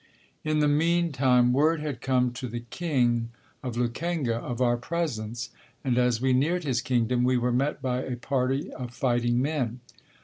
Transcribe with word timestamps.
In 0.43 0.61
the 0.61 0.67
meantime 0.67 1.53
word 1.53 1.79
had 1.79 2.01
come 2.01 2.33
to 2.33 2.47
the 2.47 2.61
king 2.71 3.29
of 3.61 3.77
Lukenga 3.77 4.33
of 4.37 4.59
our 4.59 4.75
presence 4.75 5.51
and, 5.83 5.95
as 5.95 6.19
we 6.19 6.33
neared 6.33 6.63
his 6.63 6.81
kingdom, 6.81 7.23
we 7.23 7.37
were 7.37 7.53
met 7.53 7.83
by 7.83 8.01
a 8.01 8.15
party 8.15 8.71
of 8.73 8.95
fighting 8.95 9.39
men. 9.43 9.79